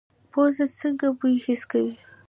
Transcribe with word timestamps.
پوزه 0.31 0.65
څنګه 0.79 1.07
بوی 1.17 1.35
حس 1.45 1.61
کوي؟ 1.71 1.95